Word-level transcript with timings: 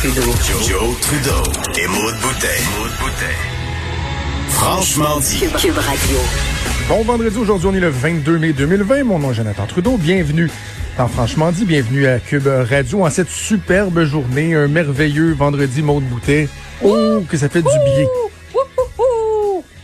Trudeau. 0.00 0.22
Joe, 0.66 0.96
Trudeau. 1.02 1.42
Et 1.78 1.86
Maude 1.86 2.14
Boutet. 2.22 2.46
Franchement 4.48 5.18
dit. 5.20 5.40
Cube 5.60 5.76
Radio. 5.76 6.16
Bon 6.88 7.02
vendredi, 7.04 7.36
aujourd'hui 7.36 7.68
on 7.70 7.74
est 7.74 7.80
le 7.80 7.90
22 7.90 8.38
mai 8.38 8.52
2020. 8.54 9.04
Mon 9.04 9.18
nom 9.18 9.32
est 9.32 9.34
Jonathan 9.34 9.66
Trudeau. 9.66 9.98
Bienvenue 9.98 10.50
dans 10.96 11.06
Franchement 11.06 11.52
dit. 11.52 11.66
Bienvenue 11.66 12.06
à 12.06 12.18
Cube 12.18 12.46
Radio 12.46 13.04
en 13.04 13.10
cette 13.10 13.28
superbe 13.28 14.02
journée. 14.04 14.54
Un 14.54 14.68
merveilleux 14.68 15.34
vendredi, 15.34 15.82
Maude 15.82 16.04
Boutet. 16.04 16.48
Oh, 16.82 17.22
que 17.28 17.36
ça 17.36 17.50
fait 17.50 17.62
du 17.62 17.68
bien. 17.68 18.06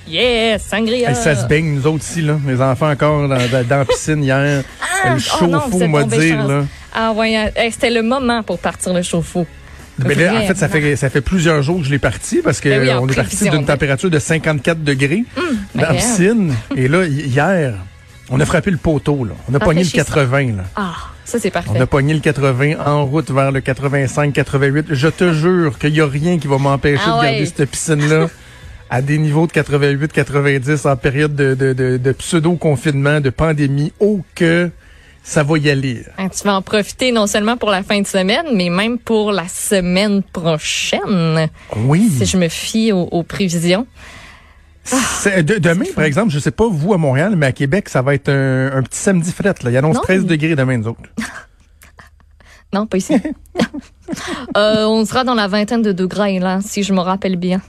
Yes, 0.08 0.62
sangria. 0.62 1.10
Hey, 1.10 1.16
ça 1.16 1.34
se 1.34 1.46
baigne, 1.46 1.74
nous 1.74 1.86
autres 1.86 2.04
ici, 2.04 2.22
là. 2.22 2.38
Les 2.46 2.62
enfants 2.62 2.90
encore 2.90 3.28
dans, 3.28 3.36
dans- 3.36 3.66
la 3.68 3.84
piscine 3.84 4.22
hier. 4.24 4.62
Ah, 4.80 5.10
le 5.10 5.16
oh 5.16 5.18
chauffe-eau, 5.18 5.78
tombés 5.78 6.04
dire, 6.04 6.38
chance. 6.38 6.48
là. 6.48 6.64
Ah 6.94 7.12
ouais. 7.12 7.52
Hey, 7.54 7.70
c'était 7.72 7.90
le 7.90 8.02
moment 8.02 8.42
pour 8.42 8.58
partir 8.58 8.94
le 8.94 9.02
chauffe-eau. 9.02 9.46
Mais 10.04 10.14
là, 10.14 10.34
en 10.34 10.46
fait, 10.46 10.56
ça 10.56 10.68
fait, 10.68 10.96
ça 10.96 11.08
fait 11.10 11.20
plusieurs 11.20 11.62
jours 11.62 11.78
que 11.78 11.84
je 11.86 11.90
l'ai 11.90 11.98
parti 11.98 12.40
parce 12.42 12.60
que 12.60 12.68
Ben 12.68 12.80
oui, 12.82 12.90
on 13.00 13.08
est 13.08 13.14
parti 13.14 13.48
d'une 13.48 13.64
température 13.64 14.10
de 14.10 14.18
54 14.18 14.82
degrés 14.84 15.24
dans 15.74 15.82
la 15.82 15.94
piscine. 15.94 16.54
Et 16.76 16.88
là, 16.88 17.04
hi- 17.06 17.22
hier, 17.28 17.74
on 18.28 18.38
a 18.40 18.44
frappé 18.44 18.70
le 18.70 18.76
poteau, 18.76 19.24
là. 19.24 19.32
On 19.50 19.54
a 19.54 19.58
pogné 19.58 19.82
le 19.84 19.86
Rafraîchissant. 19.86 20.14
80, 20.26 20.56
là. 20.58 20.64
Ah, 20.76 20.94
ça 21.24 21.38
c'est 21.38 21.50
parfait. 21.50 21.70
On 21.74 21.80
a 21.80 21.86
pogné 21.86 22.12
le 22.12 22.20
80 22.20 22.74
en 22.84 23.04
route 23.06 23.30
vers 23.30 23.52
le 23.52 23.60
85-88. 23.60 24.86
Je 24.90 25.08
te 25.08 25.32
jure 25.32 25.78
qu'il 25.78 25.92
n'y 25.92 26.00
a 26.00 26.06
rien 26.06 26.38
qui 26.38 26.46
va 26.46 26.58
m'empêcher 26.58 27.02
Ah 27.06 27.18
de 27.18 27.22
garder 27.24 27.40
ouais. 27.40 27.46
cette 27.56 27.70
piscine-là 27.70 28.26
à 28.90 29.00
des 29.02 29.18
niveaux 29.18 29.46
de 29.46 29.52
88-90 29.52 30.88
en 30.88 30.96
période 30.96 31.34
de, 31.34 31.54
de, 31.54 31.72
de, 31.72 31.96
de 31.96 32.12
pseudo-confinement, 32.12 33.20
de 33.20 33.30
pandémie. 33.30 33.92
Oh 33.98 34.20
que 34.34 34.70
ça 35.28 35.42
va 35.42 35.58
y 35.58 35.68
aller. 35.68 36.04
Hein, 36.18 36.28
Tu 36.28 36.44
vas 36.44 36.54
en 36.54 36.62
profiter 36.62 37.10
non 37.10 37.26
seulement 37.26 37.56
pour 37.56 37.70
la 37.70 37.82
fin 37.82 38.00
de 38.00 38.06
semaine, 38.06 38.46
mais 38.54 38.70
même 38.70 38.96
pour 38.96 39.32
la 39.32 39.48
semaine 39.48 40.22
prochaine, 40.22 41.48
Oui. 41.76 42.08
si 42.16 42.26
je 42.26 42.36
me 42.36 42.48
fie 42.48 42.92
aux, 42.92 43.02
aux 43.10 43.24
prévisions. 43.24 43.88
C'est- 44.84 45.42
de- 45.42 45.58
demain, 45.58 45.84
par 45.96 46.04
exemple, 46.04 46.30
je 46.30 46.38
sais 46.38 46.52
pas 46.52 46.68
vous 46.70 46.94
à 46.94 46.96
Montréal, 46.96 47.34
mais 47.34 47.46
à 47.46 47.52
Québec, 47.52 47.88
ça 47.88 48.02
va 48.02 48.14
être 48.14 48.28
un, 48.28 48.70
un 48.72 48.82
petit 48.84 49.00
samedi 49.00 49.32
fret. 49.32 49.52
Là. 49.64 49.70
Il 49.70 49.76
annonce 49.76 49.96
Non. 49.96 50.02
13 50.02 50.26
degrés 50.26 50.54
demain, 50.54 50.78
nous 50.78 50.86
autres. 50.88 51.00
Non, 52.72 52.86
pas 52.86 52.98
ici. 52.98 53.14
Euh, 54.56 54.84
on 54.86 55.04
sera 55.04 55.24
dans 55.24 55.34
la 55.34 55.48
vingtaine 55.48 55.82
de 55.82 55.90
degrés, 55.90 56.38
là, 56.38 56.60
si 56.64 56.84
je 56.84 56.92
me 56.92 57.00
rappelle 57.00 57.34
bien. 57.36 57.60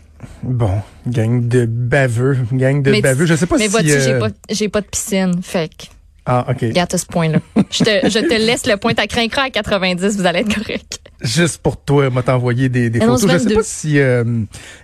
Bon, 0.44 0.82
gang 1.08 1.48
de 1.48 1.66
baveux, 1.66 2.38
gang 2.54 2.84
de 2.84 2.92
mais 2.92 3.02
baveux. 3.02 3.26
Je 3.26 3.34
sais 3.36 3.48
pas 3.48 3.58
mais 3.58 3.66
si... 3.66 3.70
vois-tu, 3.72 3.88
j'ai 3.90 4.14
euh, 4.14 4.20
pas, 4.20 4.28
j'ai 4.50 4.70
pas 4.70 4.82
de 4.82 4.86
piscine. 4.86 5.42
Fait 5.42 5.68
que, 5.70 5.86
Ah, 6.28 6.46
OK. 6.50 6.58
regarde 6.62 6.94
à 6.94 6.98
ce 6.98 7.06
point-là. 7.06 7.40
je, 7.72 7.84
te, 7.84 8.10
je 8.10 8.20
te 8.20 8.34
laisse 8.34 8.68
le 8.68 8.76
point 8.78 8.94
à 8.98 9.08
craindre 9.08 9.40
à 9.40 9.50
90, 9.50 10.18
vous 10.18 10.26
allez 10.26 10.40
être 10.40 10.54
correct. 10.54 11.00
Juste 11.22 11.60
pour 11.64 11.78
toi, 11.78 12.10
m'a 12.12 12.22
t'envoyé 12.22 12.70
des, 12.70 12.90
des 12.92 13.00
photos. 13.00 13.22
Je 13.24 13.28
sais 13.28 13.38
22. 13.46 13.56
pas 13.56 13.62
si 13.64 14.00
euh, 14.00 14.24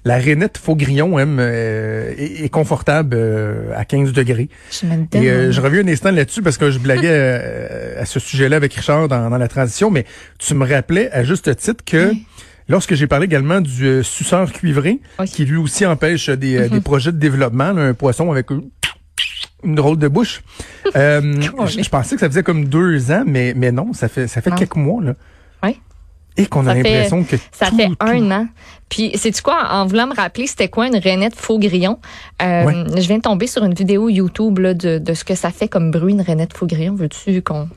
la 0.03 0.17
rainette 0.17 0.57
Faugrillon 0.57 1.17
hein, 1.19 1.27
euh, 1.37 2.11
est, 2.17 2.45
est 2.45 2.49
confortable 2.49 3.15
euh, 3.19 3.71
à 3.75 3.85
15 3.85 4.13
degrés. 4.13 4.49
Je 4.71 4.87
Et 5.17 5.29
euh, 5.29 5.51
je 5.51 5.61
reviens 5.61 5.81
un 5.85 5.87
instant 5.89 6.09
là-dessus 6.11 6.41
parce 6.41 6.57
que 6.57 6.71
je 6.71 6.79
blaguais 6.79 7.07
euh, 7.11 8.01
à 8.01 8.05
ce 8.05 8.19
sujet-là 8.19 8.55
avec 8.55 8.73
Richard 8.73 9.07
dans, 9.09 9.29
dans 9.29 9.37
la 9.37 9.47
transition, 9.47 9.91
mais 9.91 10.05
tu 10.39 10.55
me 10.55 10.65
rappelais 10.67 11.11
à 11.11 11.23
juste 11.23 11.55
titre 11.55 11.83
que 11.85 12.13
lorsque 12.67 12.95
j'ai 12.95 13.05
parlé 13.05 13.25
également 13.25 13.61
du 13.61 13.85
euh, 13.85 14.01
suceur 14.03 14.51
cuivré, 14.51 15.01
Oui. 15.19 15.25
qui 15.27 15.45
lui 15.45 15.57
aussi 15.57 15.85
empêche 15.85 16.29
des, 16.29 16.67
des 16.67 16.81
projets 16.81 17.11
de 17.11 17.17
développement, 17.19 17.73
là, 17.73 17.81
un 17.83 17.93
poisson 17.93 18.31
avec 18.31 18.47
une, 19.63 19.75
drôle 19.75 19.97
de 19.97 20.07
bouche. 20.07 20.41
Euh, 20.95 21.41
je, 21.41 21.81
je 21.81 21.89
pensais 21.89 22.13
que 22.15 22.19
ça 22.19 22.27
faisait 22.29 22.43
comme 22.43 22.65
deux 22.65 23.09
ans, 23.11 23.23
mais, 23.25 23.53
mais 23.55 23.71
non, 23.71 23.93
ça 23.93 24.07
fait, 24.07 24.27
ça 24.27 24.41
fait 24.41 24.53
quelques 24.53 24.75
mois. 24.75 25.01
Là. 25.01 25.13
Oui. 25.63 25.79
Et 26.37 26.45
qu'on 26.45 26.67
a 26.67 26.75
l'impression 26.75 27.23
que 27.23 27.35
Ça 27.51 27.69
tout, 27.71 27.77
fait 27.77 27.87
tout- 27.87 27.95
un 27.99 28.29
an. 28.31 28.47
Puis, 28.89 29.11
c'est 29.15 29.41
quoi, 29.41 29.69
en 29.71 29.87
voulant 29.87 30.05
me 30.05 30.13
rappeler, 30.15 30.45
c'était 30.45 30.67
quoi 30.67 30.85
une 30.85 30.97
rainette 30.97 31.35
faux 31.35 31.57
grillon? 31.57 31.97
Euh, 32.43 32.63
Ouais. 32.65 32.73
Je 33.01 33.07
viens 33.07 33.17
de 33.17 33.21
tomber 33.23 33.47
sur 33.47 33.63
une 33.63 33.73
vidéo 33.73 34.07
YouTube 34.09 34.59
là, 34.59 34.75
de, 34.75 34.99
de 34.99 35.13
ce 35.15 35.23
que 35.23 35.33
ça 35.33 35.49
fait 35.49 35.67
comme 35.67 35.89
bruit, 35.89 36.13
une 36.13 36.21
rainette 36.21 36.55
faux 36.55 36.67
grillon. 36.67 36.93
Veux-tu 36.93 37.41
qu'on... 37.41 37.67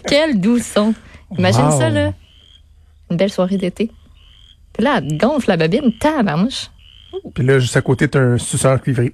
Quel 0.09 0.41
doux 0.41 0.59
son. 0.59 0.95
Imagine 1.39 1.65
Wow. 1.67 1.79
ça, 1.79 1.91
là. 1.91 2.13
Une 3.11 3.17
belle 3.17 3.31
soirée 3.31 3.57
d'été. 3.57 3.91
Là, 4.79 4.99
elle 5.05 5.19
gonfle 5.19 5.49
la 5.49 5.57
babine, 5.57 5.93
tabarnouche. 5.99 6.71
Puis 7.35 7.45
là, 7.45 7.59
juste 7.59 7.77
à 7.77 7.83
côté, 7.83 8.09
t'as 8.09 8.21
un 8.21 8.39
suceur 8.39 8.81
cuivré. 8.81 9.13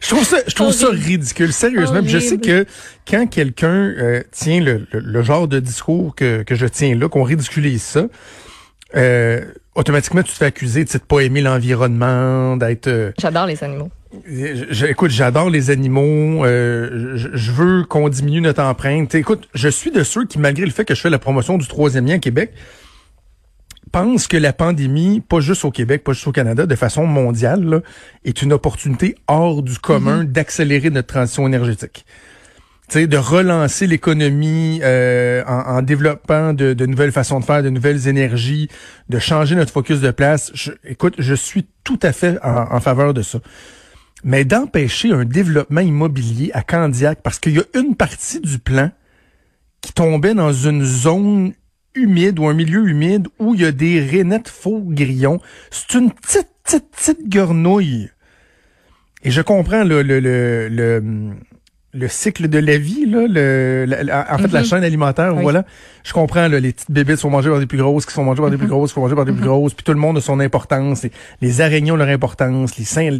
Je 0.00 0.08
trouve 0.16 0.24
ça, 0.24 0.38
je 0.46 0.54
trouve 0.54 0.72
ça 0.72 0.88
ridicule, 0.90 1.52
sérieusement. 1.52 2.00
Je 2.04 2.18
sais 2.18 2.38
que 2.38 2.64
quand 3.08 3.26
quelqu'un 3.28 3.68
euh, 3.96 4.22
tient 4.32 4.60
le, 4.60 4.86
le- 4.92 5.00
le 5.00 5.22
genre 5.22 5.46
de 5.46 5.60
discours 5.60 6.14
que, 6.16 6.42
que 6.42 6.54
je 6.56 6.66
tiens 6.66 6.96
là, 6.96 7.08
qu'on 7.08 7.22
ridiculise 7.22 7.82
ça, 7.82 8.06
euh, 8.96 9.44
automatiquement 9.74 10.22
tu 10.22 10.32
te 10.32 10.36
fais 10.38 10.46
accuser 10.46 10.84
de 10.84 10.90
ne 10.92 10.98
pas 10.98 11.20
aimer 11.20 11.42
l'environnement, 11.42 12.56
d'être. 12.56 12.88
euh, 12.88 13.12
J'adore 13.20 13.46
les 13.46 13.62
animaux. 13.62 13.90
Je- 14.26 14.86
écoute, 14.86 15.10
j'adore 15.10 15.50
les 15.50 15.70
animaux. 15.70 16.44
euh, 16.44 17.16
je, 17.16 17.28
je 17.32 17.52
veux 17.52 17.84
qu'on 17.84 18.08
diminue 18.08 18.40
notre 18.40 18.62
empreinte. 18.62 19.14
Écoute, 19.14 19.48
je 19.54 19.68
suis 19.68 19.90
de 19.90 20.02
ceux 20.02 20.26
qui, 20.26 20.38
malgré 20.38 20.64
le 20.64 20.72
fait 20.72 20.84
que 20.84 20.94
je 20.94 21.00
fais 21.00 21.10
la 21.10 21.18
promotion 21.18 21.58
du 21.58 21.66
troisième 21.68 22.06
lien 22.06 22.16
à 22.16 22.18
Québec, 22.18 22.52
pensent 23.92 24.26
que 24.28 24.36
la 24.36 24.52
pandémie, 24.52 25.20
pas 25.20 25.40
juste 25.40 25.64
au 25.64 25.70
Québec, 25.70 26.04
pas 26.04 26.12
juste 26.12 26.26
au 26.26 26.32
Canada, 26.32 26.66
de 26.66 26.74
façon 26.74 27.06
mondiale, 27.06 27.64
là, 27.64 27.80
est 28.24 28.42
une 28.42 28.52
opportunité 28.52 29.16
hors 29.28 29.62
du 29.62 29.78
commun 29.78 30.24
d'accélérer 30.24 30.90
notre 30.90 31.08
transition 31.08 31.46
énergétique. 31.46 32.04
Tu 32.88 32.94
sais, 32.98 33.06
de 33.06 33.16
relancer 33.16 33.86
l'économie 33.86 34.80
euh, 34.82 35.44
en, 35.46 35.76
en 35.76 35.82
développant 35.82 36.52
de, 36.52 36.72
de 36.72 36.86
nouvelles 36.86 37.12
façons 37.12 37.38
de 37.38 37.44
faire, 37.44 37.62
de 37.62 37.70
nouvelles 37.70 38.08
énergies, 38.08 38.68
de 39.08 39.20
changer 39.20 39.54
notre 39.54 39.72
focus 39.72 40.00
de 40.00 40.10
place. 40.10 40.50
Je- 40.54 40.72
écoute, 40.84 41.14
je 41.18 41.34
suis 41.34 41.66
tout 41.84 42.00
à 42.02 42.12
fait 42.12 42.38
en, 42.42 42.66
en 42.74 42.80
faveur 42.80 43.14
de 43.14 43.22
ça 43.22 43.38
mais 44.24 44.44
d'empêcher 44.44 45.12
un 45.12 45.24
développement 45.24 45.80
immobilier 45.80 46.50
à 46.54 46.62
Candiac 46.62 47.20
parce 47.22 47.38
qu'il 47.38 47.54
y 47.54 47.58
a 47.58 47.64
une 47.78 47.94
partie 47.96 48.40
du 48.40 48.58
plan 48.58 48.90
qui 49.80 49.92
tombait 49.92 50.34
dans 50.34 50.52
une 50.52 50.84
zone 50.84 51.52
humide 51.94 52.38
ou 52.38 52.46
un 52.46 52.54
milieu 52.54 52.86
humide 52.88 53.28
où 53.38 53.54
il 53.54 53.62
y 53.62 53.64
a 53.64 53.72
des 53.72 54.00
rainettes 54.00 54.48
faux 54.48 54.82
grillons. 54.84 55.40
C'est 55.70 55.94
une 55.98 56.12
petite, 56.12 56.48
petite, 56.64 56.90
petite 56.90 57.28
gornouille. 57.28 58.10
Et 59.22 59.30
je 59.30 59.40
comprends 59.42 59.84
le, 59.84 60.02
le, 60.02 60.20
le, 60.20 60.68
le, 60.68 61.02
le 61.92 62.08
cycle 62.08 62.48
de 62.48 62.58
la 62.58 62.78
vie, 62.78 63.04
là, 63.06 63.26
le, 63.28 63.84
la- 63.86 64.32
en 64.32 64.38
fait, 64.38 64.48
la 64.52 64.60
Mhm. 64.60 64.66
chaîne 64.66 64.84
alimentaire, 64.84 65.34
Oui. 65.34 65.42
voilà. 65.42 65.64
Je 66.04 66.12
comprends, 66.14 66.46
là, 66.48 66.60
les 66.60 66.72
petites 66.72 66.90
bébés 66.90 67.16
sont 67.16 67.28
mangées 67.28 67.50
par 67.50 67.58
des 67.58 67.66
plus 67.66 67.76
grosses, 67.78 68.06
qui 68.06 68.12
sont 68.14 68.24
mangées 68.24 68.40
par 68.40 68.50
des 68.50 68.56
plus 68.56 68.68
grosses, 68.68 68.90
qui 68.90 68.94
sont 68.94 69.00
mangées 69.02 69.16
par 69.16 69.24
des 69.26 69.32
plus 69.32 69.42
grosses, 69.44 69.74
puis 69.74 69.84
tout 69.84 69.92
le 69.92 69.98
monde 69.98 70.16
a 70.16 70.20
son 70.20 70.40
importance, 70.40 71.02
les, 71.02 71.10
les 71.42 71.60
araignées 71.60 71.90
ont 71.92 71.96
leur 71.96 72.08
importance, 72.08 72.78
les 72.78 72.84
seins... 72.84 73.18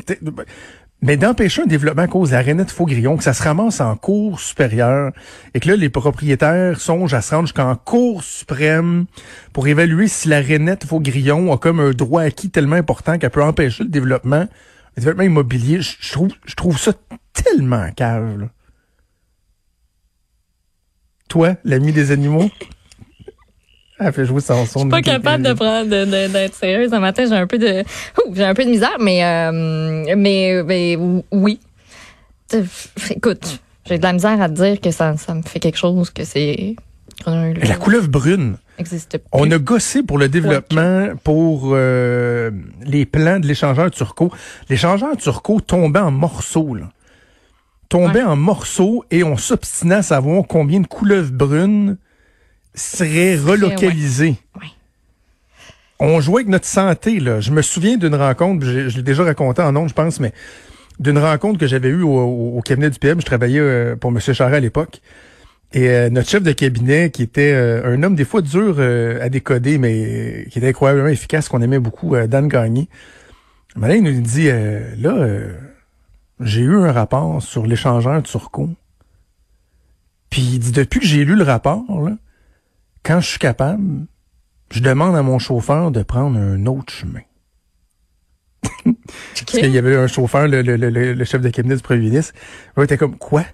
mais 1.02 1.16
d'empêcher 1.16 1.62
un 1.62 1.66
développement 1.66 2.02
à 2.02 2.08
cause 2.08 2.30
de 2.30 2.34
la 2.34 2.42
rainette 2.42 2.70
faux 2.70 2.84
grillon, 2.84 3.16
que 3.16 3.24
ça 3.24 3.32
se 3.32 3.42
ramasse 3.42 3.80
en 3.80 3.96
cour 3.96 4.38
supérieure, 4.38 5.12
et 5.54 5.60
que 5.60 5.68
là, 5.68 5.76
les 5.76 5.88
propriétaires 5.88 6.80
songent 6.80 7.14
à 7.14 7.22
se 7.22 7.34
rendre 7.34 7.46
jusqu'en 7.46 7.74
cour 7.74 8.22
suprême 8.22 9.06
pour 9.52 9.66
évaluer 9.66 10.08
si 10.08 10.28
la 10.28 10.40
rainette 10.40 10.84
faux 10.84 11.00
grillon 11.00 11.52
a 11.52 11.58
comme 11.58 11.80
un 11.80 11.90
droit 11.90 12.22
acquis 12.22 12.50
tellement 12.50 12.76
important 12.76 13.18
qu'elle 13.18 13.30
peut 13.30 13.42
empêcher 13.42 13.84
le 13.84 13.90
développement, 13.90 14.46
le 14.96 15.00
développement 15.00 15.24
immobilier. 15.24 15.80
Je 15.80 16.12
trouve, 16.12 16.30
je 16.44 16.54
trouve 16.54 16.78
ça 16.78 16.92
tellement 17.32 17.90
cave, 17.92 18.38
là. 18.38 18.46
Toi, 21.28 21.54
l'ami 21.64 21.92
des 21.92 22.10
animaux? 22.10 22.50
Elle 24.00 24.12
fait 24.12 24.24
jouer 24.24 24.40
son 24.40 24.64
son. 24.66 24.78
Je 24.80 24.84
suis 24.84 24.88
pas 24.90 25.02
capable 25.02 25.42
de 25.44 25.52
prendre 25.52 25.88
d'être 25.88 26.54
sérieuse. 26.54 26.92
Un 26.94 27.00
matin, 27.00 27.26
j'ai 27.28 27.34
un 27.34 27.46
peu 27.46 27.58
de 27.58 27.84
j'ai 28.32 28.44
un 28.44 28.54
peu 28.54 28.64
de 28.64 28.70
misère, 28.70 28.96
mais 29.00 29.22
euh, 29.24 30.14
mais, 30.16 30.62
mais 30.64 30.96
oui. 31.30 31.60
Écoute, 33.10 33.60
j'ai 33.86 33.98
de 33.98 34.02
la 34.02 34.12
misère 34.12 34.40
à 34.40 34.48
te 34.48 34.54
dire 34.54 34.80
que 34.80 34.90
ça, 34.90 35.16
ça 35.16 35.34
me 35.34 35.42
fait 35.42 35.60
quelque 35.60 35.78
chose, 35.78 36.10
que 36.10 36.24
c'est 36.24 36.74
La 37.26 37.76
couleuvre 37.76 38.08
brune. 38.08 38.56
existe 38.78 39.18
plus. 39.18 39.28
On 39.32 39.50
a 39.50 39.58
gossé 39.58 40.02
pour 40.02 40.18
le 40.18 40.28
développement, 40.28 41.08
pour 41.22 41.70
euh, 41.74 42.50
les 42.84 43.04
plans 43.06 43.38
de 43.38 43.46
l'échangeur 43.46 43.90
Turco. 43.90 44.32
L'échangeur 44.68 45.16
Turco 45.16 45.60
tombait 45.60 46.00
en 46.00 46.10
morceaux, 46.10 46.74
là. 46.74 46.90
Tombait 47.88 48.20
Ouais. 48.20 48.24
en 48.24 48.36
morceaux 48.36 49.04
et 49.10 49.24
on 49.24 49.36
s'obstinait 49.36 49.96
à 49.96 50.02
savoir 50.02 50.44
combien 50.48 50.78
de 50.80 50.86
couleuvres 50.86 51.32
brunes 51.32 51.96
seraient 52.74 53.36
relocalisées. 53.36 54.36
ouais. 54.56 54.68
On 56.02 56.20
jouait 56.20 56.40
avec 56.40 56.48
notre 56.48 56.66
santé, 56.66 57.20
là. 57.20 57.40
Je 57.40 57.50
me 57.50 57.60
souviens 57.60 57.98
d'une 57.98 58.14
rencontre, 58.14 58.64
je, 58.64 58.88
je 58.88 58.96
l'ai 58.96 59.02
déjà 59.02 59.22
raconté 59.22 59.60
en 59.60 59.76
ondes, 59.76 59.90
je 59.90 59.94
pense, 59.94 60.18
mais 60.18 60.32
d'une 61.00 61.18
rencontre 61.18 61.58
que 61.58 61.66
j'avais 61.66 61.88
eue 61.88 62.02
au, 62.02 62.60
cabinet 62.64 62.90
du 62.90 62.98
PM. 62.98 63.20
Je 63.20 63.26
travaillais 63.26 63.58
euh, 63.58 63.96
pour 63.96 64.10
M. 64.10 64.20
Charest 64.20 64.54
à 64.54 64.60
l'époque. 64.60 65.00
Et 65.72 65.88
euh, 65.88 66.10
notre 66.10 66.28
chef 66.28 66.42
de 66.42 66.52
cabinet, 66.52 67.10
qui 67.10 67.22
était 67.22 67.52
euh, 67.52 67.94
un 67.94 68.02
homme 68.02 68.14
des 68.14 68.24
fois 68.24 68.42
dur 68.42 68.78
à 68.78 69.28
décoder, 69.28 69.78
mais 69.78 70.46
qui 70.50 70.58
était 70.58 70.68
incroyablement 70.68 71.08
efficace, 71.08 71.48
qu'on 71.48 71.62
aimait 71.62 71.78
beaucoup, 71.78 72.14
Dan 72.28 72.48
Gagné. 72.48 72.88
Il 73.76 74.02
nous 74.02 74.20
dit, 74.20 74.48
là, 74.48 75.28
j'ai 76.40 76.62
eu 76.62 76.76
un 76.76 76.92
rapport 76.92 77.42
sur 77.42 77.66
l'échangeur 77.66 78.22
Turco. 78.22 78.68
Puis 80.28 80.42
il 80.42 80.58
dit, 80.58 80.72
depuis 80.72 81.00
que 81.00 81.06
j'ai 81.06 81.24
lu 81.24 81.34
le 81.34 81.44
rapport, 81.44 81.84
là, 82.02 82.16
quand 83.02 83.20
je 83.20 83.26
suis 83.28 83.38
capable, 83.38 84.06
je 84.70 84.80
demande 84.80 85.16
à 85.16 85.22
mon 85.22 85.38
chauffeur 85.38 85.90
de 85.90 86.02
prendre 86.02 86.38
un 86.38 86.66
autre 86.66 86.92
chemin. 86.92 87.20
Parce 88.84 89.42
qu'il 89.44 89.70
y 89.70 89.78
avait 89.78 89.96
un 89.96 90.06
chauffeur, 90.06 90.46
le, 90.46 90.62
le, 90.62 90.76
le, 90.76 90.90
le 91.14 91.24
chef 91.24 91.40
de 91.40 91.48
cabinet 91.50 91.76
du 91.76 91.82
premier 91.82 92.00
ministre. 92.10 92.34
Il 92.76 92.82
était 92.82 92.98
comme, 92.98 93.16
quoi? 93.16 93.44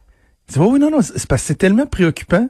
Il 0.49 0.55
dit, 0.55 0.59
oh, 0.61 0.71
oui, 0.73 0.79
non, 0.81 0.91
non, 0.91 1.01
c'est 1.03 1.27
parce 1.27 1.43
que 1.43 1.49
c'est 1.49 1.55
tellement 1.55 1.87
préoccupant 1.87 2.49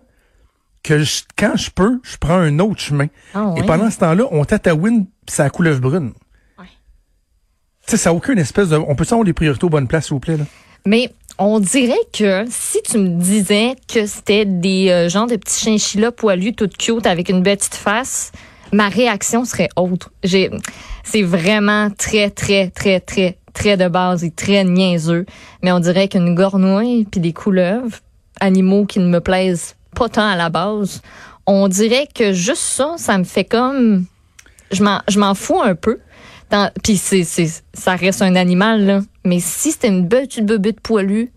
que 0.83 1.01
je- 1.03 1.23
quand 1.37 1.57
je 1.57 1.71
peux, 1.71 2.01
je 2.03 2.17
prends 2.17 2.37
un 2.39 2.59
autre 2.59 2.81
chemin. 2.81 3.07
Ah 3.35 3.55
Et 3.57 3.63
pendant 3.63 3.91
ce 3.91 3.99
temps-là, 3.99 4.25
on 4.31 4.45
tatouine 4.45 5.07
pis 5.27 5.33
ça 5.35 5.51
couleuvre 5.51 5.81
brune. 5.81 6.13
Ouais. 6.59 6.67
Tu 7.87 7.91
sais, 7.93 7.97
ça 7.97 8.11
n'a 8.11 8.15
aucune 8.17 8.39
espèce 8.39 8.69
de... 8.71 8.77
On 8.77 8.95
peut 8.95 9.05
savoir 9.05 9.25
les 9.25 9.33
priorités 9.33 9.65
aux 9.65 9.71
bonnes 9.71 9.89
places, 9.89 10.07
s'il 10.07 10.15
vous 10.15 10.21
plaît, 10.21 10.37
là? 10.37 10.45
Mais 10.87 11.13
on 11.39 11.61
dirait 11.61 11.95
que 12.13 12.45
si 12.49 12.83
tu 12.83 12.99
me 12.99 13.21
disais 13.21 13.77
que 13.93 14.07
c'était 14.07 14.45
des 14.45 14.89
euh, 14.91 15.09
genres 15.09 15.27
de 15.27 15.37
petits 15.37 15.61
chinchillas 15.61 16.13
poilus, 16.13 16.55
tout 16.55 16.69
cute, 16.69 17.07
avec 17.07 17.29
une 17.29 17.43
petite 17.43 17.75
face, 17.75 18.33
ma 18.73 18.89
réaction 18.89 19.45
serait 19.45 19.69
autre. 19.77 20.11
J'ai, 20.25 20.51
c'est 21.05 21.23
vraiment 21.23 21.91
très, 21.91 22.31
très, 22.31 22.71
très, 22.71 23.01
très, 23.01 23.39
très 23.53 23.77
de 23.77 23.89
base 23.89 24.25
et 24.25 24.31
très 24.31 24.65
niaiseux. 24.65 25.27
Mais 25.63 25.73
on 25.73 25.81
dirait 25.81 26.09
qu'une 26.09 26.35
gornouille 26.35 27.05
puis 27.05 27.21
des 27.21 27.33
couleuvres, 27.33 27.99
animaux 28.41 28.87
qui 28.87 28.99
ne 28.99 29.09
me 29.09 29.21
plaisent 29.21 29.77
pas 29.95 30.09
tant 30.09 30.29
à 30.29 30.37
la 30.37 30.49
base, 30.49 31.03
on 31.47 31.69
dirait 31.69 32.09
que 32.13 32.33
juste 32.33 32.63
ça, 32.63 32.95
ça 32.97 33.19
me 33.19 33.25
fait 33.25 33.45
comme... 33.45 34.05
Je 34.73 34.83
m'en, 34.83 35.01
je 35.09 35.21
m'en 35.21 35.35
fous 35.35 35.61
un 35.63 35.77
peu. 35.77 36.01
Puis 36.83 36.97
c'est, 36.97 37.25
c'est, 37.25 37.49
ça 37.75 37.97
reste 37.97 38.23
un 38.23 38.37
animal, 38.37 38.85
là. 38.87 39.01
Mais 39.25 39.41
si 39.41 39.73
c'était 39.73 39.89
une 39.89 40.09
petite 40.09 40.47
bébête 40.47 40.81
poilue, 40.81 41.33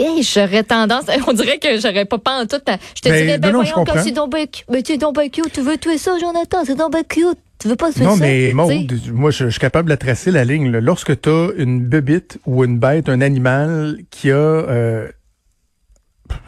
et 0.00 0.22
j'aurais 0.22 0.62
tendance, 0.64 1.04
on 1.26 1.32
dirait 1.32 1.58
que 1.58 1.80
j'aurais 1.80 2.04
pas 2.04 2.18
pas 2.18 2.42
en 2.42 2.46
tout. 2.46 2.56
à- 2.66 2.78
Je 2.94 3.00
te 3.00 3.08
Ben, 3.08 3.24
dirais, 3.24 3.38
ben 3.38 3.48
non, 3.52 3.58
non, 3.58 3.64
voyons, 3.64 3.84
quand 3.84 4.00
c'est 4.02 4.12
ben, 4.28 4.46
cu- 4.46 4.64
ben, 4.68 4.82
tu 4.82 4.92
es 4.92 4.98
ben 4.98 5.28
cute, 5.30 5.52
tu 5.52 5.60
veux 5.60 5.76
tuer 5.76 5.98
ça, 5.98 6.16
Jonathan, 6.20 6.58
c'est 6.64 6.76
donc 6.76 6.92
ben 6.92 7.02
cute. 7.08 7.38
Tu 7.58 7.66
veux 7.66 7.74
pas 7.74 7.90
tuer 7.92 8.04
Non, 8.04 8.14
ça? 8.14 8.20
mais 8.20 8.52
Maud, 8.52 8.70
sais. 8.70 9.10
moi, 9.10 9.32
je, 9.32 9.46
je 9.46 9.50
suis 9.50 9.58
capable 9.60 9.90
de 9.90 9.96
tracer 9.96 10.30
la 10.30 10.44
ligne. 10.44 10.70
là. 10.70 10.80
Lorsque 10.80 11.20
tu 11.20 11.28
as 11.28 11.48
une 11.56 11.84
bébite 11.84 12.38
ou 12.46 12.62
une 12.64 12.78
bête, 12.78 13.08
un 13.08 13.20
animal 13.20 13.98
qui 14.10 14.30
a... 14.30 14.34
euh, 14.36 15.08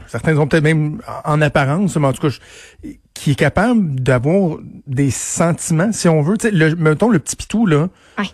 certains 0.06 0.36
ont 0.38 0.46
peut-être 0.46 0.62
même 0.62 1.00
en 1.24 1.40
apparence, 1.42 1.96
mais 1.96 2.06
en 2.06 2.12
tout 2.12 2.22
cas, 2.22 2.28
je- 2.28 2.88
qui 3.22 3.32
est 3.32 3.34
capable 3.34 4.00
d'avoir 4.00 4.56
des 4.86 5.10
sentiments, 5.10 5.92
si 5.92 6.08
on 6.08 6.22
veut. 6.22 6.38
Tu 6.38 6.48
sais, 6.48 6.54
le, 6.54 6.74
mettons 6.76 7.10
le 7.10 7.18
petit 7.18 7.36
pitou, 7.36 7.66
là. 7.66 7.88
Ouais. 8.18 8.24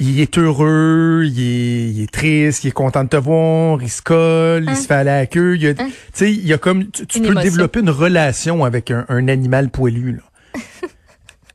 Il 0.00 0.20
est 0.20 0.36
heureux, 0.38 1.22
il 1.24 1.40
est, 1.40 1.90
il 1.90 2.02
est 2.02 2.10
triste, 2.10 2.64
il 2.64 2.68
est 2.68 2.72
content 2.72 3.04
de 3.04 3.08
te 3.10 3.16
voir, 3.16 3.80
il 3.80 3.88
se 3.88 4.02
colle, 4.02 4.64
il 4.64 4.70
Hein? 4.70 4.74
se 4.74 4.86
fait 4.88 4.94
aller 4.94 5.10
à 5.10 5.18
la 5.18 5.26
queue. 5.26 5.54
Il 5.56 5.62
y 5.62 5.66
a, 5.68 5.70
Hein? 5.70 5.74
tu 5.86 5.92
sais, 6.14 6.32
il 6.32 6.46
y 6.46 6.52
a 6.52 6.58
comme, 6.58 6.88
tu, 6.90 7.06
tu 7.06 7.20
peux 7.20 7.26
émotion. 7.26 7.42
développer 7.42 7.80
une 7.80 7.90
relation 7.90 8.64
avec 8.64 8.90
un, 8.90 9.04
un 9.08 9.28
animal 9.28 9.70
poilu, 9.70 10.12
là. 10.16 10.60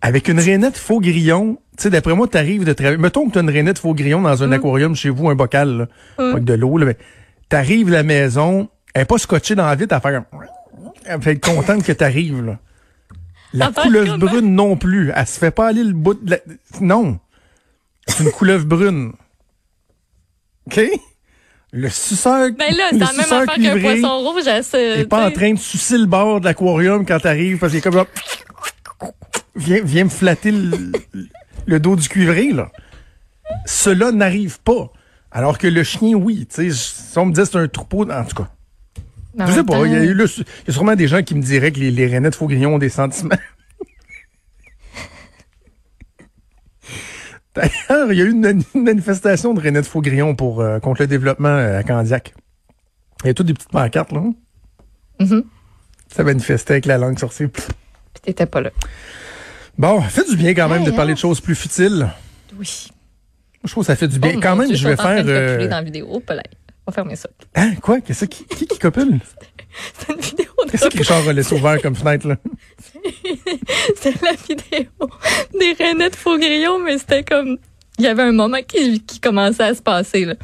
Avec 0.01 0.27
une 0.27 0.39
rainette 0.39 0.77
faux 0.77 0.99
grillon, 0.99 1.57
tu 1.77 1.83
sais, 1.83 1.89
d'après 1.89 2.13
moi, 2.13 2.27
t'arrives 2.27 2.65
de 2.65 2.73
travailler. 2.73 2.97
Mettons 2.97 3.25
que 3.27 3.31
tu 3.33 3.37
as 3.39 3.41
une 3.41 3.49
rainette 3.49 3.79
faux 3.79 3.93
grillon 3.93 4.21
dans 4.21 4.43
un 4.43 4.51
aquarium 4.51 4.95
chez 4.95 5.09
vous, 5.09 5.29
un 5.29 5.35
bocal, 5.35 5.87
là, 6.17 6.23
avec 6.31 6.43
de 6.43 6.53
l'eau, 6.53 6.77
là, 6.77 6.85
mais 6.87 6.97
t'arrives 7.47 7.87
à 7.87 7.91
la 7.91 8.03
maison, 8.03 8.67
elle 8.93 9.03
est 9.03 9.05
pas 9.05 9.17
scotchée 9.17 9.55
dans 9.55 9.65
la 9.65 9.75
vitre 9.75 9.95
à 9.95 10.01
faire. 10.01 10.23
Elle 11.05 11.21
fait 11.21 11.31
être 11.33 11.43
contente 11.45 11.83
que 11.83 11.91
t'arrives, 11.91 12.41
là. 12.43 12.59
La 13.53 13.67
Elle 13.67 13.73
couleuvre 13.83 14.17
brune 14.17 14.55
non 14.55 14.77
plus. 14.77 15.11
Elle 15.15 15.27
se 15.27 15.37
fait 15.37 15.51
pas 15.51 15.67
aller 15.67 15.83
le 15.83 15.93
bout 15.93 16.15
de 16.15 16.31
la... 16.31 16.37
Non. 16.81 17.19
C'est 18.07 18.23
une 18.23 18.31
couleuvre 18.31 18.65
brune. 18.65 19.13
OK? 20.67 20.81
Le 21.71 21.89
suceur... 21.89 22.49
Ben 22.57 22.73
là, 22.75 22.89
le 22.91 22.97
c'est 22.99 23.05
la 23.05 23.11
même 23.11 23.19
affaire 23.19 23.45
qu'un 23.55 23.79
poisson 23.79 24.19
rouge. 24.19 24.47
à 24.47 24.63
ce- 24.63 24.95
il 24.95 25.01
est 25.01 25.05
pas 25.05 25.25
en 25.25 25.29
tu 25.29 25.35
train 25.35 25.53
de 25.53 25.59
sucer 25.59 25.97
le 25.97 26.05
bord 26.05 26.39
de 26.39 26.45
l'aquarium 26.45 27.05
quand 27.05 27.19
t'arrives 27.19 27.57
parce 27.59 27.71
qu'il 27.71 27.79
est 27.79 27.81
comme 27.81 27.95
là... 27.95 28.05
Viens, 29.55 29.81
viens 29.83 30.05
me 30.05 30.09
flatter 30.09 30.51
le, 30.51 30.91
le 31.67 31.79
dos 31.79 31.95
du 31.95 32.07
cuivré, 32.09 32.51
là. 32.51 32.71
Cela 33.67 34.11
n'arrive 34.11 34.59
pas. 34.61 34.91
Alors 35.31 35.57
que 35.59 35.67
le 35.67 35.83
chien, 35.83 36.15
oui. 36.15 36.47
Tu 36.47 36.71
sais, 36.71 36.75
si 37.11 37.17
on 37.19 37.27
me 37.27 37.33
dit 37.33 37.41
c'est 37.45 37.57
un 37.57 37.67
troupeau, 37.67 38.09
en 38.09 38.23
tout 38.25 38.35
cas. 38.35 38.49
Mais 39.35 39.47
Je 39.47 39.51
sais 39.53 39.63
pas. 39.63 39.85
Il 39.85 39.91
y, 39.91 39.95
a 39.95 39.99
temps, 39.99 40.03
eu 40.05 40.13
le- 40.13 40.25
il 40.39 40.45
y 40.67 40.69
a 40.69 40.73
sûrement 40.73 40.95
des 40.95 41.07
gens 41.07 41.23
qui 41.23 41.33
me 41.35 41.41
diraient 41.41 41.71
que 41.71 41.79
les, 41.79 41.91
les 41.91 42.07
rainettes 42.07 42.35
faux 42.35 42.47
grillons 42.47 42.75
ont 42.75 42.79
des 42.79 42.89
sentiments. 42.89 43.35
D'ailleurs, 47.55 48.11
il 48.11 48.17
y 48.17 48.21
a 48.21 48.25
eu 48.25 48.31
une, 48.31 48.63
une 48.73 48.83
manifestation 48.83 49.53
de 49.53 49.59
rainettes 49.59 49.85
faux 49.85 50.01
grillons 50.01 50.35
pour, 50.35 50.61
euh, 50.61 50.79
contre 50.79 51.01
le 51.01 51.07
développement 51.07 51.49
euh, 51.49 51.79
à 51.79 51.83
Candiac. 51.83 52.33
Il 53.23 53.27
y 53.27 53.29
a 53.29 53.33
toutes 53.33 53.47
des 53.47 53.53
petites 53.53 53.69
pancartes, 53.69 54.11
là. 54.11 54.23
Mhm. 55.19 55.43
Ça 56.13 56.23
manifestait 56.23 56.73
avec 56.73 56.85
la 56.85 56.97
langue. 56.97 57.17
Pff. 57.19 57.49
Puis 57.49 58.21
t'étais 58.21 58.45
pas 58.45 58.61
là. 58.61 58.71
Bon, 59.77 60.01
fait 60.01 60.27
du 60.29 60.35
bien 60.35 60.53
quand 60.53 60.67
même 60.69 60.83
de 60.83 60.91
parler 60.91 61.11
hein? 61.11 61.15
de 61.15 61.19
choses 61.19 61.41
plus 61.41 61.55
futiles. 61.55 62.07
Oui. 62.57 62.87
Je 63.63 63.71
trouve 63.71 63.83
que 63.83 63.87
ça 63.87 63.95
fait 63.95 64.07
du 64.07 64.19
bien. 64.19 64.33
Oh, 64.35 64.39
quand 64.41 64.55
même, 64.55 64.67
Dieu, 64.67 64.75
je 64.75 64.87
vais 64.87 64.97
faire... 64.97 65.23
de 65.23 65.31
euh, 65.31 65.67
dans 65.67 65.77
la 65.77 65.81
vidéo. 65.83 66.21
On 66.85 66.91
va 66.91 66.93
fermer 66.93 67.15
ça. 67.15 67.29
Hein, 67.55 67.75
quoi? 67.81 68.01
Qu'est-ce 68.01 68.25
qui, 68.25 68.43
qui, 68.45 68.67
qui 68.67 68.77
copule? 68.79 69.19
C'est 69.99 70.13
une 70.13 70.19
vidéo 70.19 70.51
de 70.65 70.71
Qu'est-ce 70.71 70.89
que 70.89 70.97
Richard 70.97 71.27
a 71.27 71.33
laissé 71.33 71.55
ouvert 71.55 71.81
comme 71.81 71.95
fenêtre, 71.95 72.27
là? 72.27 72.35
C'était 73.95 74.25
la 74.25 74.33
vidéo 74.33 74.91
des 75.59 75.73
rainettes 75.77 76.15
faux 76.15 76.37
grillons, 76.37 76.79
mais 76.79 76.97
c'était 76.97 77.23
comme. 77.23 77.57
Il 77.99 78.05
y 78.05 78.07
avait 78.07 78.23
un 78.23 78.31
moment 78.31 78.57
qui, 78.67 79.01
qui 79.01 79.19
commençait 79.19 79.63
à 79.63 79.73
se 79.75 79.81
passer. 79.81 80.25
Là. 80.25 80.35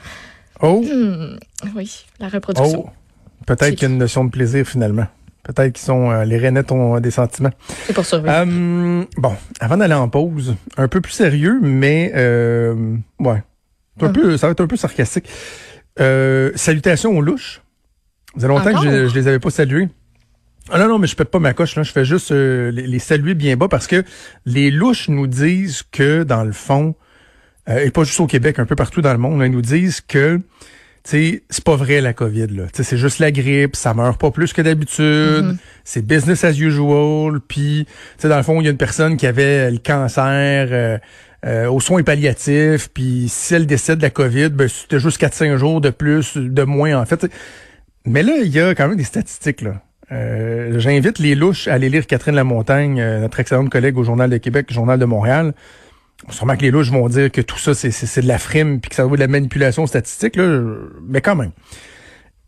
Oh! 0.61 0.81
Hmm, 0.83 1.37
oui, 1.75 2.05
la 2.19 2.29
reproduction. 2.29 2.85
Oh! 2.87 2.89
Peut-être 3.45 3.71
qu'il 3.71 3.83
y 3.83 3.85
a 3.85 3.89
une 3.89 3.97
notion 3.97 4.23
de 4.25 4.29
plaisir, 4.29 4.65
finalement. 4.67 5.07
Peut-être 5.43 5.73
qu'ils 5.73 5.85
sont... 5.85 6.11
euh, 6.11 6.25
les 6.25 6.37
rainettes 6.37 6.71
ont 6.71 6.95
euh, 6.97 6.99
des 6.99 7.09
sentiments. 7.11 7.49
C'est 7.87 7.93
pour 7.93 8.05
survivre. 8.05 8.31
Euh, 8.35 9.03
bon, 9.17 9.35
avant 9.59 9.77
d'aller 9.77 9.95
en 9.95 10.07
pause, 10.09 10.55
un 10.77 10.87
peu 10.87 11.01
plus 11.01 11.13
sérieux, 11.13 11.59
mais 11.61 12.11
euh, 12.15 12.95
ouais, 13.19 13.41
C'est 13.97 14.05
un 14.05 14.07
Hum. 14.09 14.13
peu, 14.13 14.37
ça 14.37 14.47
va 14.47 14.51
être 14.51 14.61
un 14.61 14.67
peu 14.67 14.77
sarcastique. 14.77 15.27
Euh, 15.99 16.51
salutations 16.55 17.17
aux 17.17 17.21
louches. 17.21 17.61
Ça 18.35 18.41
fait 18.41 18.47
longtemps 18.47 18.69
Encore? 18.69 18.83
que 18.83 18.89
je, 18.89 19.07
je 19.07 19.15
les 19.15 19.27
avais 19.27 19.39
pas 19.39 19.49
salués. 19.49 19.89
Ah 20.71 20.77
non, 20.79 20.87
non, 20.87 20.99
mais 20.99 21.07
je 21.07 21.15
pète 21.15 21.31
pas 21.31 21.39
ma 21.39 21.53
coche, 21.53 21.75
là. 21.75 21.83
Je 21.83 21.91
fais 21.91 22.05
juste 22.05 22.31
euh, 22.31 22.71
les, 22.71 22.85
les 22.85 22.99
saluer 22.99 23.33
bien 23.33 23.57
bas 23.57 23.67
parce 23.67 23.87
que 23.87 24.03
les 24.45 24.69
louches 24.69 25.09
nous 25.09 25.27
disent 25.27 25.83
que, 25.91 26.23
dans 26.23 26.43
le 26.43 26.51
fond, 26.51 26.95
euh, 27.69 27.79
et 27.79 27.91
pas 27.91 28.03
juste 28.03 28.19
au 28.19 28.27
Québec, 28.27 28.59
un 28.59 28.65
peu 28.65 28.75
partout 28.75 29.01
dans 29.01 29.11
le 29.11 29.17
monde, 29.17 29.39
là, 29.39 29.47
ils 29.47 29.51
nous 29.51 29.61
disent 29.61 30.01
que 30.01 30.39
c'est 31.03 31.41
pas 31.65 31.75
vrai 31.75 32.01
la 32.01 32.13
COVID 32.13 32.47
là. 32.47 32.65
C'est 32.73 32.97
juste 32.97 33.17
la 33.17 33.31
grippe, 33.31 33.75
ça 33.75 33.95
meurt 33.95 34.19
pas 34.19 34.29
plus 34.29 34.53
que 34.53 34.61
d'habitude, 34.61 35.57
c'est 35.83 36.05
business 36.05 36.43
as 36.43 36.51
usual. 36.51 37.39
Puis, 37.39 37.85
tu 37.87 37.93
sais, 38.19 38.29
dans 38.29 38.37
le 38.37 38.43
fond, 38.43 38.61
il 38.61 38.65
y 38.65 38.67
a 38.67 38.71
une 38.71 38.77
personne 38.77 39.17
qui 39.17 39.25
avait 39.25 39.71
le 39.71 39.79
cancer 39.79 40.67
euh, 40.71 40.99
euh, 41.45 41.69
aux 41.69 41.79
soins 41.79 42.03
palliatifs, 42.03 42.89
puis 42.93 43.25
si 43.29 43.53
elle 43.55 43.65
décède 43.65 43.99
de 43.99 44.03
la 44.03 44.09
COVID, 44.09 44.49
ben 44.49 44.67
c'était 44.67 44.99
juste 44.99 45.21
4-5 45.21 45.55
jours 45.57 45.79
de 45.81 45.89
plus, 45.89 46.35
de 46.37 46.63
moins 46.63 46.99
en 46.99 47.05
fait. 47.05 47.27
Mais 48.05 48.23
là, 48.23 48.33
il 48.43 48.49
y 48.49 48.59
a 48.59 48.75
quand 48.75 48.87
même 48.87 48.97
des 48.97 49.03
statistiques 49.03 49.61
là. 49.61 49.81
Euh, 50.11 50.79
J'invite 50.79 51.19
les 51.19 51.35
louches 51.35 51.67
à 51.67 51.73
aller 51.75 51.87
lire 51.89 52.07
Catherine 52.07 52.35
Lamontagne, 52.35 52.99
euh, 52.99 53.19
notre 53.19 53.39
excellente 53.39 53.69
collègue 53.69 53.97
au 53.97 54.03
Journal 54.03 54.29
de 54.29 54.37
Québec, 54.37 54.71
Journal 54.73 54.97
de 54.99 55.05
Montréal. 55.05 55.53
Sûrement 56.29 56.57
que 56.57 56.63
les 56.63 56.71
louches 56.71 56.91
vont 56.91 57.07
dire 57.07 57.31
que 57.31 57.41
tout 57.41 57.57
ça, 57.59 57.73
c'est- 57.73 58.21
de 58.21 58.27
la 58.27 58.39
frime 58.39 58.81
puis 58.81 58.89
que 58.89 58.95
ça 58.95 59.05
vaut 59.05 59.15
de 59.15 59.21
la 59.21 59.27
manipulation 59.27 59.85
statistique, 59.87 60.35
là, 60.35 60.61
mais 61.07 61.21
quand 61.21 61.35
même. 61.35 61.51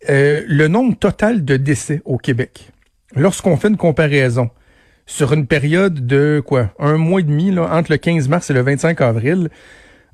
Euh, 0.10 0.42
le 0.48 0.68
nombre 0.68 0.98
total 0.98 1.46
de 1.46 1.56
décès 1.58 2.02
au 2.06 2.18
Québec, 2.18 2.72
lorsqu'on 3.16 3.56
fait 3.58 3.68
une 3.70 3.78
comparaison 3.78 4.50
sur 5.12 5.34
une 5.34 5.46
période 5.46 6.08
de 6.08 6.42
quoi, 6.44 6.72
un 6.80 6.96
mois 6.96 7.20
et 7.20 7.24
demi, 7.24 7.52
là, 7.52 7.68
entre 7.76 7.92
le 7.92 7.98
15 7.98 8.30
mars 8.30 8.50
et 8.50 8.54
le 8.54 8.62
25 8.62 9.02
avril, 9.02 9.50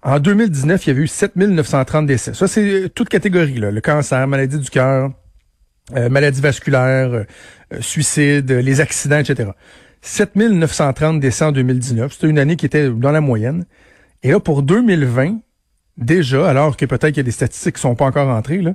en 0.02 0.20
2019, 0.20 0.86
il 0.86 0.90
y 0.90 0.92
avait 0.92 1.02
eu 1.04 1.08
7930 1.08 2.08
décès. 2.08 2.34
Ça, 2.34 2.48
c'est 2.48 2.90
toute 2.96 3.08
catégorie, 3.08 3.60
là, 3.60 3.70
le 3.70 3.80
cancer, 3.80 4.28
maladie 4.28 4.58
du 4.58 4.70
cœur, 4.72 5.12
euh, 5.96 6.10
maladie 6.10 6.42
vasculaire, 6.42 7.14
euh, 7.14 7.24
euh, 7.74 7.78
suicide, 7.80 8.50
euh, 8.50 8.60
les 8.60 8.82
accidents, 8.82 9.20
etc. 9.20 9.52
7930 10.02 11.20
décès 11.20 11.46
en 11.46 11.52
2019. 11.52 12.14
C'était 12.14 12.28
une 12.28 12.40
année 12.40 12.56
qui 12.56 12.66
était 12.66 12.90
dans 12.90 13.12
la 13.12 13.22
moyenne. 13.22 13.66
Et 14.24 14.32
là, 14.32 14.40
pour 14.40 14.64
2020, 14.64 15.38
déjà, 15.98 16.50
alors 16.50 16.76
que 16.76 16.88
peut-être 16.88 17.10
qu'il 17.10 17.18
y 17.18 17.20
a 17.20 17.24
des 17.24 17.32
statistiques 17.32 17.76
qui 17.76 17.82
sont 17.82 17.94
pas 17.94 18.06
encore 18.06 18.30
entrées, 18.30 18.62
là, 18.62 18.74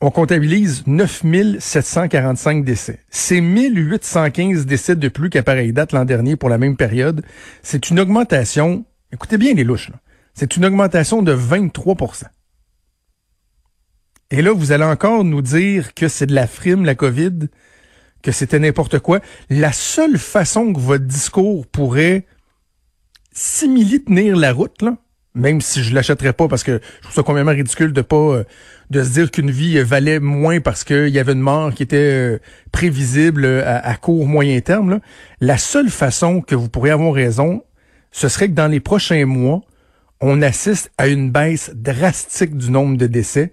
on 0.00 0.10
comptabilise 0.10 0.82
9745 0.86 2.64
décès. 2.64 3.00
C'est 3.10 3.40
1815 3.40 4.64
décès 4.64 4.96
de 4.96 5.08
plus 5.08 5.28
qu'à 5.28 5.42
pareille 5.42 5.72
date 5.72 5.92
l'an 5.92 6.04
dernier 6.04 6.36
pour 6.36 6.48
la 6.48 6.58
même 6.58 6.76
période. 6.76 7.22
C'est 7.62 7.90
une 7.90 8.00
augmentation, 8.00 8.84
écoutez 9.12 9.36
bien 9.36 9.52
les 9.52 9.64
louches, 9.64 9.90
là. 9.90 9.96
c'est 10.32 10.56
une 10.56 10.64
augmentation 10.64 11.22
de 11.22 11.34
23% 11.34 12.24
Et 14.30 14.40
là, 14.40 14.52
vous 14.52 14.72
allez 14.72 14.84
encore 14.84 15.24
nous 15.24 15.42
dire 15.42 15.92
que 15.92 16.08
c'est 16.08 16.26
de 16.26 16.34
la 16.34 16.46
frime, 16.46 16.86
la 16.86 16.94
COVID, 16.94 17.48
que 18.22 18.32
c'était 18.32 18.58
n'importe 18.58 19.00
quoi. 19.00 19.20
La 19.50 19.72
seule 19.72 20.18
façon 20.18 20.72
que 20.72 20.80
votre 20.80 21.04
discours 21.04 21.66
pourrait 21.66 22.26
simili 23.32 24.02
tenir 24.02 24.34
la 24.36 24.52
route, 24.52 24.80
là, 24.80 24.96
même 25.34 25.60
si 25.60 25.82
je 25.82 25.94
l'achèterais 25.94 26.32
pas 26.32 26.48
parce 26.48 26.64
que 26.64 26.80
je 26.96 27.02
trouve 27.02 27.14
ça 27.14 27.22
complètement 27.22 27.52
ridicule 27.52 27.92
de 27.92 28.02
pas 28.02 28.16
euh, 28.16 28.44
de 28.90 29.02
se 29.02 29.10
dire 29.10 29.30
qu'une 29.30 29.50
vie 29.50 29.80
valait 29.82 30.18
moins 30.18 30.60
parce 30.60 30.82
qu'il 30.82 31.08
y 31.08 31.18
avait 31.18 31.32
une 31.32 31.40
mort 31.40 31.72
qui 31.72 31.84
était 31.84 31.96
euh, 31.96 32.38
prévisible 32.72 33.44
à, 33.46 33.78
à, 33.78 33.94
court 33.96 34.26
moyen 34.26 34.60
terme. 34.60 34.90
Là. 34.90 35.00
La 35.40 35.58
seule 35.58 35.90
façon 35.90 36.40
que 36.40 36.56
vous 36.56 36.68
pourriez 36.68 36.92
avoir 36.92 37.14
raison, 37.14 37.62
ce 38.10 38.28
serait 38.28 38.48
que 38.48 38.54
dans 38.54 38.66
les 38.66 38.80
prochains 38.80 39.26
mois, 39.26 39.62
on 40.20 40.42
assiste 40.42 40.90
à 40.98 41.06
une 41.06 41.30
baisse 41.30 41.70
drastique 41.74 42.56
du 42.56 42.70
nombre 42.70 42.96
de 42.96 43.06
décès 43.06 43.52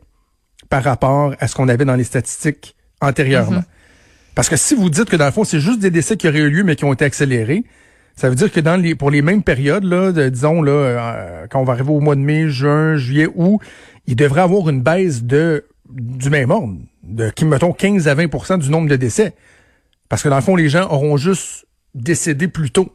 par 0.69 0.84
rapport 0.84 1.36
à 1.39 1.48
ce 1.48 1.55
qu'on 1.55 1.69
avait 1.69 1.86
dans 1.86 1.96
les 1.96 2.03
statistiques 2.03 2.75
antérieurement. 3.00 3.60
Mm-hmm. 3.60 4.34
Parce 4.36 4.50
que 4.50 4.55
si 4.55 4.75
vous 4.75 4.89
dites 4.89 5.10
que 5.10 5.15
dans 5.15 5.25
le 5.25 5.31
fond, 5.31 5.43
c'est 5.43 5.60
juste 5.60 5.79
des 5.79 5.91
décès 5.91 6.17
qui 6.17 6.27
auraient 6.27 6.39
eu 6.39 6.50
lieu 6.50 6.63
mais 6.63 6.75
qui 6.75 6.86
ont 6.86 6.93
été 6.93 7.05
accélérés, 7.05 7.63
ça 8.17 8.29
veut 8.29 8.36
dire 8.36 8.51
que 8.51 8.59
dans 8.59 8.75
les 8.75 8.95
pour 8.95 9.12
les 9.12 9.21
mêmes 9.21 9.43
périodes, 9.43 9.83
là, 9.83 10.12
de, 10.12 10.27
disons 10.29 10.63
là, 10.63 10.71
euh, 10.71 11.47
quand 11.50 11.62
on 11.62 11.63
va 11.63 11.74
arriver 11.74 11.91
au 11.91 12.00
mois 12.00 12.15
de 12.15 12.21
mai, 12.21 12.50
juin, 12.50 12.97
juillet, 12.97 13.27
août, 13.36 13.59
il 14.07 14.15
devrait 14.15 14.41
avoir 14.41 14.67
une 14.69 14.81
baisse 14.81 15.24
de 15.24 15.65
du 15.88 16.31
même 16.31 16.50
ordre, 16.50 16.75
de 17.03 17.29
qui 17.29 17.45
mettons 17.45 17.71
15 17.71 18.07
à 18.07 18.15
20% 18.15 18.57
du 18.57 18.69
nombre 18.69 18.89
de 18.89 18.95
décès. 18.95 19.36
Parce 20.09 20.24
que 20.24 20.29
dans 20.29 20.36
le 20.36 20.41
fond, 20.41 20.55
les 20.55 20.67
gens 20.67 20.89
auront 20.89 21.15
juste 21.15 21.67
décédé 21.93 22.47
plus 22.47 22.71
tôt. 22.71 22.91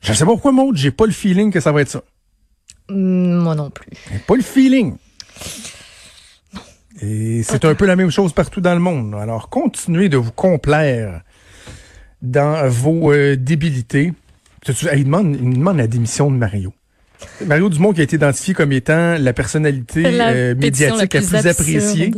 Je 0.00 0.12
sais 0.12 0.24
pas 0.24 0.32
pourquoi, 0.32 0.52
Maud, 0.52 0.76
j'ai 0.76 0.90
pas 0.90 1.06
le 1.06 1.12
feeling 1.12 1.52
que 1.52 1.60
ça 1.60 1.70
va 1.70 1.82
être 1.82 1.88
ça. 1.88 2.02
Mm, 2.90 3.38
moi 3.38 3.54
non 3.54 3.70
plus. 3.70 3.88
pas 4.26 4.34
le 4.34 4.42
feeling. 4.42 4.96
Et 7.00 7.42
c'est 7.44 7.64
un 7.64 7.74
peu 7.74 7.86
la 7.86 7.94
même 7.94 8.10
chose 8.10 8.32
partout 8.32 8.60
dans 8.60 8.74
le 8.74 8.80
monde. 8.80 9.14
Alors, 9.14 9.50
continuez 9.50 10.08
de 10.08 10.16
vous 10.16 10.32
complaire 10.32 11.22
dans 12.30 12.68
vos 12.68 13.12
euh, 13.12 13.36
débilités. 13.36 14.12
Il 14.68 15.04
demande, 15.04 15.36
il 15.40 15.58
demande 15.58 15.76
la 15.76 15.86
démission 15.86 16.30
de 16.30 16.36
Mario. 16.36 16.72
Mario 17.46 17.68
Dumont 17.68 17.92
qui 17.92 18.00
a 18.00 18.04
été 18.04 18.16
identifié 18.16 18.52
comme 18.52 18.72
étant 18.72 19.16
la 19.18 19.32
personnalité 19.32 20.04
euh, 20.04 20.54
médiatique 20.54 21.14
la 21.14 21.20
plus, 21.20 21.46
appréciée. 21.46 22.12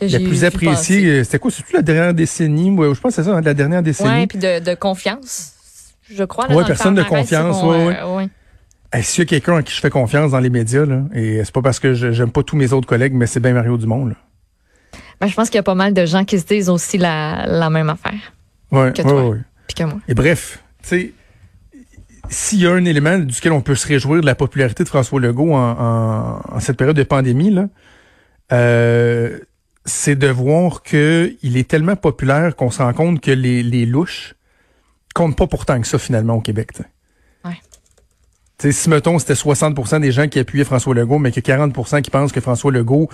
La 0.00 0.18
plus 0.20 0.44
appréciée, 0.44 1.06
euh, 1.06 1.24
c'était 1.24 1.38
quoi? 1.38 1.50
C'est-tu 1.50 1.74
la 1.74 1.82
dernière 1.82 2.14
décennie? 2.14 2.76
je 2.76 3.00
pense 3.00 3.16
que 3.16 3.22
c'est 3.22 3.28
ça, 3.28 3.36
hein, 3.36 3.40
la 3.40 3.54
dernière 3.54 3.82
décennie. 3.82 4.20
Oui, 4.20 4.26
puis 4.26 4.38
de, 4.38 4.62
de, 4.62 4.74
confiance, 4.74 5.54
je 6.10 6.24
crois. 6.24 6.46
Oui, 6.50 6.62
personne 6.66 6.94
de 6.94 7.02
confiance, 7.02 7.62
oui. 7.64 7.94
Ouais, 8.16 9.02
S'il 9.02 9.20
y 9.20 9.22
a 9.22 9.26
quelqu'un 9.26 9.56
à 9.56 9.62
qui 9.62 9.74
je 9.74 9.80
fais 9.80 9.90
confiance 9.90 10.32
dans 10.32 10.40
les 10.40 10.50
médias, 10.50 10.84
là, 10.84 11.02
et 11.14 11.42
c'est 11.44 11.54
pas 11.54 11.62
parce 11.62 11.80
que 11.80 11.94
j'aime 11.94 12.30
pas 12.30 12.42
tous 12.42 12.56
mes 12.56 12.72
autres 12.72 12.86
collègues, 12.86 13.14
mais 13.14 13.26
c'est 13.26 13.40
bien 13.40 13.54
Mario 13.54 13.76
Dumont. 13.78 14.06
Là. 14.06 14.14
Ben, 15.20 15.26
je 15.26 15.34
pense 15.34 15.48
qu'il 15.48 15.56
y 15.56 15.60
a 15.60 15.64
pas 15.64 15.74
mal 15.74 15.94
de 15.94 16.04
gens 16.04 16.24
qui 16.24 16.38
se 16.38 16.44
disent 16.44 16.68
aussi 16.68 16.98
la, 16.98 17.46
la 17.46 17.70
même 17.70 17.88
affaire. 17.88 18.32
Ouais, 18.72 18.92
que 18.92 19.02
toi, 19.02 19.36
Puis 19.68 19.74
que 19.74 19.84
moi. 19.84 20.00
Et 20.08 20.14
bref, 20.14 20.62
tu 20.82 20.88
sais, 20.88 21.12
s'il 22.28 22.60
y 22.60 22.66
a 22.66 22.72
un 22.72 22.84
élément 22.84 23.18
duquel 23.18 23.52
on 23.52 23.60
peut 23.60 23.74
se 23.74 23.86
réjouir 23.86 24.20
de 24.20 24.26
la 24.26 24.34
popularité 24.34 24.82
de 24.82 24.88
François 24.88 25.20
Legault 25.20 25.54
en, 25.54 26.40
en, 26.48 26.60
cette 26.60 26.76
période 26.76 26.96
de 26.96 27.02
pandémie, 27.02 27.50
là, 27.50 27.68
euh, 28.52 29.38
c'est 29.84 30.16
de 30.16 30.28
voir 30.28 30.82
qu'il 30.82 31.56
est 31.56 31.68
tellement 31.68 31.96
populaire 31.96 32.56
qu'on 32.56 32.70
se 32.70 32.82
rend 32.82 32.92
compte 32.92 33.20
que 33.20 33.30
les, 33.30 33.62
les 33.62 33.84
louches 33.84 34.34
comptent 35.14 35.36
pas 35.36 35.46
pourtant 35.46 35.80
que 35.80 35.86
ça 35.86 35.98
finalement 35.98 36.34
au 36.34 36.40
Québec. 36.40 36.70
Si, 38.70 38.88
mettons, 38.88 39.18
c'était 39.18 39.32
60% 39.34 40.00
des 40.00 40.12
gens 40.12 40.28
qui 40.28 40.38
appuyaient 40.38 40.64
François 40.64 40.94
Legault, 40.94 41.18
mais 41.18 41.32
que 41.32 41.40
40% 41.40 42.02
qui 42.02 42.10
pensent 42.10 42.32
que 42.32 42.40
François 42.40 42.70
Legault 42.70 43.08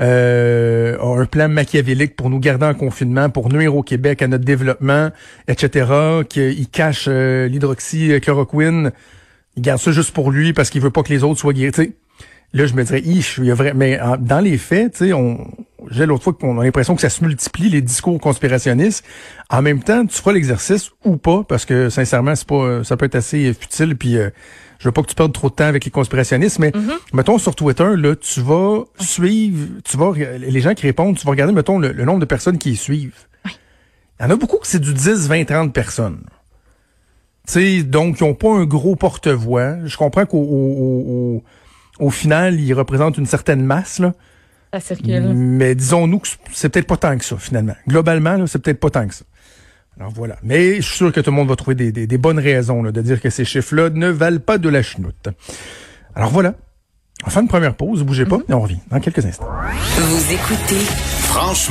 euh, 0.00 0.98
a 0.98 1.20
un 1.20 1.24
plan 1.26 1.48
machiavélique 1.48 2.16
pour 2.16 2.30
nous 2.30 2.40
garder 2.40 2.66
en 2.66 2.74
confinement, 2.74 3.30
pour 3.30 3.52
nuire 3.52 3.76
au 3.76 3.82
Québec, 3.82 4.22
à 4.22 4.26
notre 4.26 4.44
développement, 4.44 5.10
etc., 5.46 5.86
qu'il 6.28 6.68
cache 6.68 7.06
euh, 7.08 7.46
l'hydroxychloroquine, 7.48 8.92
il 9.56 9.62
garde 9.62 9.80
ça 9.80 9.92
juste 9.92 10.12
pour 10.12 10.30
lui 10.30 10.52
parce 10.52 10.70
qu'il 10.70 10.80
veut 10.80 10.90
pas 10.90 11.02
que 11.02 11.12
les 11.12 11.22
autres 11.22 11.38
soient 11.38 11.52
guéris. 11.52 11.94
Là, 12.52 12.66
je 12.66 12.74
me 12.74 12.82
dirais, 12.82 13.02
il 13.04 13.44
y 13.44 13.50
a 13.50 13.54
vrai, 13.54 13.74
mais 13.74 14.00
dans 14.20 14.40
les 14.40 14.56
faits, 14.56 15.02
on, 15.12 15.46
j'ai 15.90 16.06
l'autre 16.06 16.24
fois 16.24 16.32
qu'on 16.32 16.58
a 16.58 16.64
l'impression 16.64 16.94
que 16.94 17.00
ça 17.00 17.10
se 17.10 17.22
multiplie 17.24 17.68
les 17.68 17.82
discours 17.82 18.20
conspirationnistes. 18.20 19.04
En 19.50 19.62
même 19.62 19.82
temps, 19.82 20.06
tu 20.06 20.16
feras 20.16 20.32
l'exercice 20.32 20.90
ou 21.04 21.16
pas, 21.16 21.44
parce 21.44 21.64
que 21.64 21.90
sincèrement, 21.90 22.34
c'est 22.34 22.46
pas, 22.46 22.84
ça 22.84 22.96
peut 22.96 23.06
être 23.06 23.14
assez 23.14 23.52
futile. 23.54 23.96
Puis, 23.96 24.16
euh, 24.16 24.30
je 24.78 24.88
veux 24.88 24.92
pas 24.92 25.02
que 25.02 25.08
tu 25.08 25.14
perdes 25.14 25.32
trop 25.32 25.48
de 25.48 25.54
temps 25.54 25.66
avec 25.66 25.84
les 25.84 25.90
conspirationnistes, 25.90 26.58
mais 26.58 26.70
mm-hmm. 26.70 26.98
mettons 27.12 27.38
sur 27.38 27.54
Twitter, 27.54 27.96
là, 27.96 28.14
tu 28.16 28.40
vas 28.40 28.84
suivre, 29.00 29.66
tu 29.84 29.96
vas 29.96 30.12
les 30.38 30.60
gens 30.60 30.74
qui 30.74 30.86
répondent, 30.86 31.16
tu 31.16 31.24
vas 31.24 31.30
regarder, 31.30 31.52
mettons 31.52 31.78
le, 31.78 31.92
nombre 32.04 32.20
de 32.20 32.26
personnes 32.26 32.58
qui 32.58 32.72
y 32.72 32.76
suivent. 32.76 33.26
Il 33.44 34.24
y 34.24 34.26
en 34.26 34.30
a 34.30 34.36
beaucoup 34.36 34.58
que 34.58 34.66
c'est 34.66 34.80
du 34.80 34.94
10, 34.94 35.28
20, 35.28 35.44
30 35.44 35.72
personnes. 35.72 36.24
sais, 37.44 37.82
donc, 37.82 38.20
ils 38.20 38.24
n'ont 38.24 38.34
pas 38.34 38.50
un 38.50 38.64
gros 38.64 38.96
porte-voix. 38.96 39.76
Je 39.84 39.96
comprends 39.96 40.26
qu'au 40.26 41.42
au 41.98 42.10
final, 42.10 42.60
il 42.60 42.72
représente 42.74 43.18
une 43.18 43.26
certaine 43.26 43.64
masse. 43.64 43.98
Là. 43.98 44.12
Ça 44.72 44.80
circule. 44.80 45.32
Mais 45.34 45.74
disons-nous 45.74 46.18
que 46.18 46.28
c'est 46.52 46.68
peut-être 46.68 46.86
pas 46.86 46.96
tant 46.96 47.16
que 47.16 47.24
ça, 47.24 47.36
finalement. 47.38 47.74
Globalement, 47.86 48.46
c'est 48.46 48.58
peut-être 48.58 48.80
pas 48.80 48.90
tant 48.90 49.06
que 49.06 49.14
ça. 49.14 49.24
Alors 49.98 50.12
voilà. 50.12 50.36
Mais 50.42 50.76
je 50.76 50.82
suis 50.82 50.96
sûr 50.96 51.12
que 51.12 51.20
tout 51.20 51.30
le 51.30 51.36
monde 51.36 51.48
va 51.48 51.56
trouver 51.56 51.74
des, 51.74 51.90
des, 51.90 52.06
des 52.06 52.18
bonnes 52.18 52.38
raisons 52.38 52.82
là, 52.82 52.92
de 52.92 53.02
dire 53.02 53.20
que 53.20 53.30
ces 53.30 53.44
chiffres-là 53.44 53.90
ne 53.90 54.08
valent 54.08 54.40
pas 54.40 54.58
de 54.58 54.68
la 54.68 54.82
chenoute. 54.82 55.28
Alors 56.14 56.30
voilà. 56.30 56.54
On 57.26 57.30
fait 57.30 57.40
une 57.40 57.48
première 57.48 57.74
pause, 57.74 58.04
bougez 58.04 58.26
pas, 58.26 58.36
mm-hmm. 58.36 58.50
et 58.50 58.54
on 58.54 58.60
revient 58.60 58.78
dans 58.90 59.00
quelques 59.00 59.26
instants. 59.26 59.48
Vous 59.96 60.32
écoutez 60.32 60.84
Franchement. 61.24 61.64